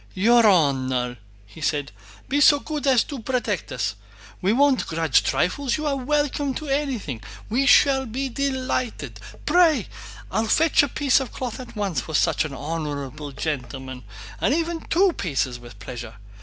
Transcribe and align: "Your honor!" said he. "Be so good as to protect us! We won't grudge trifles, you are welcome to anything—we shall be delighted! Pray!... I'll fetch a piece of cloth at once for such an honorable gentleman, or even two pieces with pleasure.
"Your 0.15 0.47
honor!" 0.47 1.19
said 1.61 1.91
he. 1.91 2.21
"Be 2.27 2.41
so 2.41 2.59
good 2.59 2.87
as 2.87 3.03
to 3.03 3.19
protect 3.19 3.71
us! 3.71 3.93
We 4.41 4.51
won't 4.51 4.87
grudge 4.87 5.21
trifles, 5.21 5.77
you 5.77 5.85
are 5.85 5.95
welcome 5.95 6.55
to 6.55 6.67
anything—we 6.69 7.67
shall 7.67 8.07
be 8.07 8.27
delighted! 8.27 9.19
Pray!... 9.45 9.87
I'll 10.31 10.47
fetch 10.47 10.81
a 10.81 10.87
piece 10.87 11.19
of 11.19 11.31
cloth 11.31 11.59
at 11.59 11.75
once 11.75 12.01
for 12.01 12.15
such 12.15 12.45
an 12.45 12.53
honorable 12.55 13.31
gentleman, 13.31 14.03
or 14.41 14.51
even 14.51 14.79
two 14.81 15.13
pieces 15.13 15.59
with 15.59 15.77
pleasure. 15.77 16.15